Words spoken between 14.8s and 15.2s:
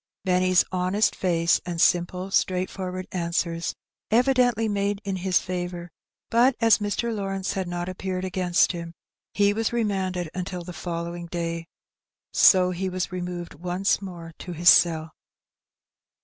186 Her Benny.